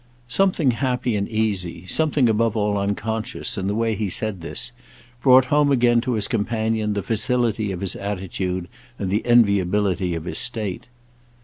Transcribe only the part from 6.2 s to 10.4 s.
companion the facility of his attitude and the enviability of his